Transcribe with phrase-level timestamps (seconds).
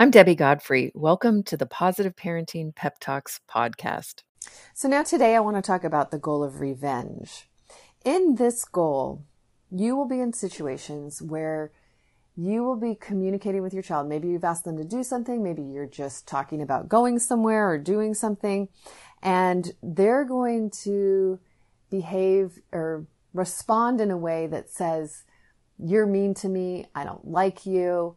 [0.00, 0.92] I'm Debbie Godfrey.
[0.94, 4.22] Welcome to the Positive Parenting Pep Talks podcast.
[4.72, 7.48] So, now today I want to talk about the goal of revenge.
[8.04, 9.24] In this goal,
[9.72, 11.72] you will be in situations where
[12.36, 14.08] you will be communicating with your child.
[14.08, 17.76] Maybe you've asked them to do something, maybe you're just talking about going somewhere or
[17.76, 18.68] doing something,
[19.20, 21.40] and they're going to
[21.90, 25.24] behave or respond in a way that says,
[25.76, 28.14] You're mean to me, I don't like you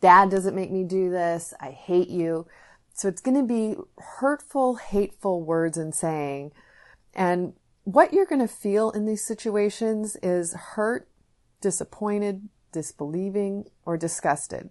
[0.00, 1.54] Dad doesn't make me do this.
[1.60, 2.46] I hate you.
[2.94, 6.52] So it's going to be hurtful, hateful words and saying.
[7.14, 11.08] And what you're going to feel in these situations is hurt,
[11.60, 14.70] disappointed, disbelieving, or disgusted.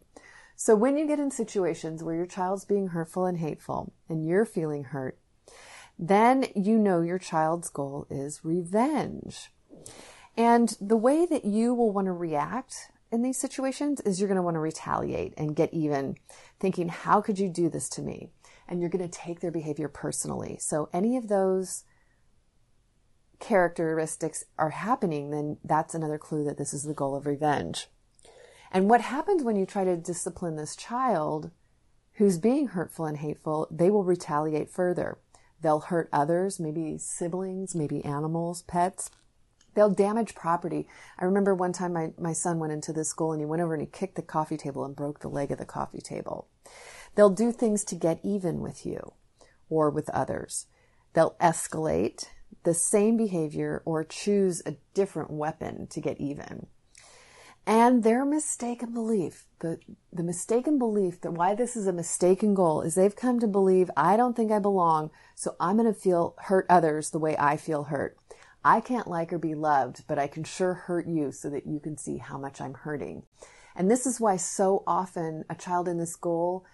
[0.56, 4.46] So when you get in situations where your child's being hurtful and hateful and you're
[4.46, 5.18] feeling hurt,
[6.00, 9.52] then you know your child's goal is revenge.
[10.36, 14.38] And the way that you will want to react in these situations is you're going
[14.38, 16.16] to want to retaliate and get even,
[16.60, 18.32] thinking, how could you do this to me?
[18.68, 20.58] And you're going to take their behavior personally.
[20.60, 21.86] So any of those
[23.40, 27.88] characteristics are happening, then that's another clue that this is the goal of revenge.
[28.72, 31.52] And what happens when you try to discipline this child
[32.14, 35.20] who's being hurtful and hateful, they will retaliate further.
[35.62, 39.10] They'll hurt others, maybe siblings, maybe animals, pets.
[39.78, 40.88] They'll damage property.
[41.20, 43.76] I remember one time my, my son went into the school and he went over
[43.76, 46.48] and he kicked the coffee table and broke the leg of the coffee table.
[47.14, 49.14] They'll do things to get even with you
[49.70, 50.66] or with others.
[51.14, 52.26] They'll escalate
[52.64, 56.66] the same behavior or choose a different weapon to get even.
[57.68, 59.78] And their mistaken belief, the,
[60.12, 63.92] the mistaken belief that why this is a mistaken goal is they've come to believe,
[63.96, 67.58] I don't think I belong, so I'm going to feel hurt others the way I
[67.58, 68.18] feel hurt.
[68.64, 71.80] I can't like or be loved, but I can sure hurt you so that you
[71.80, 73.24] can see how much I'm hurting.
[73.76, 76.66] And this is why so often a child in this goal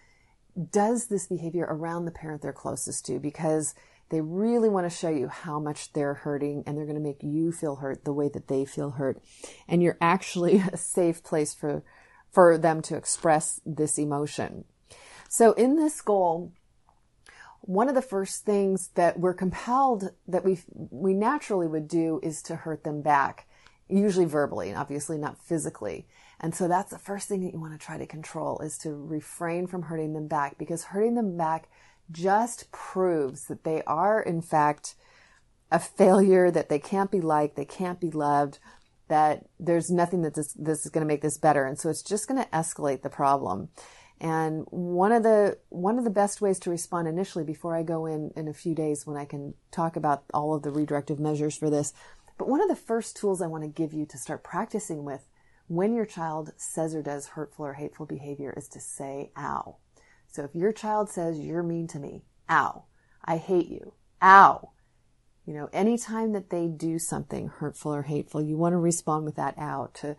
[0.72, 3.76] does this behavior around the parent they're closest to because
[4.10, 7.24] they really want to show you how much they're hurting and they're going to make
[7.24, 9.22] you feel hurt the way that they feel hurt.
[9.68, 11.84] And you're actually a safe place for,
[12.32, 14.66] for them to express this emotion.
[15.30, 16.52] So in this goal,
[17.66, 22.42] one of the first things that we're compelled that we we naturally would do is
[22.44, 23.48] to hurt them back
[23.88, 26.06] usually verbally obviously not physically.
[26.40, 28.94] And so that's the first thing that you want to try to control is to
[28.94, 31.70] refrain from hurting them back because hurting them back
[32.12, 34.96] just proves that they are in fact
[35.72, 38.60] a failure that they can't be liked they can't be loved
[39.08, 41.66] that there's nothing that this, this is going to make this better.
[41.66, 43.70] And so it's just going to escalate the problem
[44.24, 48.06] and one of the one of the best ways to respond initially before I go
[48.06, 51.58] in in a few days when I can talk about all of the redirective measures
[51.58, 51.94] for this,
[52.38, 55.28] but one of the first tools I want to give you to start practicing with
[55.68, 59.76] when your child says or does hurtful or hateful behavior is to say ow.
[60.30, 62.86] So if your child says you're mean to me, ow,
[63.26, 64.72] I hate you, ow.
[65.46, 69.36] You know, anytime that they do something hurtful or hateful, you want to respond with
[69.36, 70.16] that ow to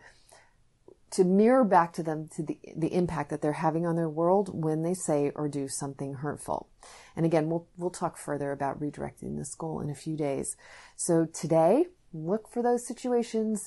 [1.14, 4.50] to mirror back to them to the, the impact that they're having on their world
[4.52, 6.68] when they say or do something hurtful.
[7.14, 10.56] And again, we'll, we'll talk further about redirecting this goal in a few days.
[10.96, 13.64] So today, look for those situations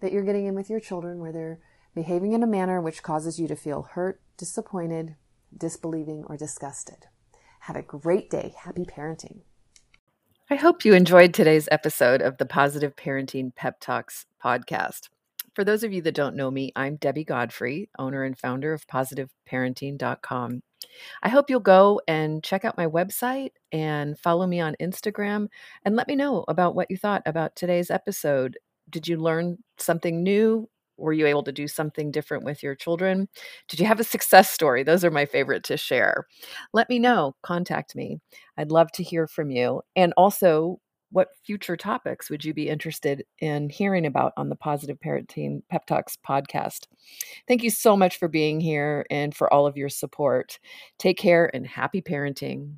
[0.00, 1.58] that you're getting in with your children where they're
[1.92, 5.16] behaving in a manner which causes you to feel hurt, disappointed,
[5.56, 7.06] disbelieving, or disgusted.
[7.60, 8.54] Have a great day.
[8.62, 9.40] Happy parenting.
[10.48, 15.08] I hope you enjoyed today's episode of the Positive Parenting Pep Talks podcast.
[15.56, 18.86] For those of you that don't know me, I'm Debbie Godfrey, owner and founder of
[18.88, 20.60] positiveparenting.com.
[21.22, 25.48] I hope you'll go and check out my website and follow me on Instagram
[25.86, 28.58] and let me know about what you thought about today's episode.
[28.90, 30.68] Did you learn something new?
[30.98, 33.26] Were you able to do something different with your children?
[33.68, 34.82] Did you have a success story?
[34.82, 36.26] Those are my favorite to share.
[36.74, 37.34] Let me know.
[37.42, 38.18] Contact me.
[38.58, 39.80] I'd love to hear from you.
[39.94, 40.80] And also,
[41.10, 45.86] what future topics would you be interested in hearing about on the Positive Parenting Pep
[45.86, 46.86] Talks podcast?
[47.46, 50.58] Thank you so much for being here and for all of your support.
[50.98, 52.76] Take care and happy parenting.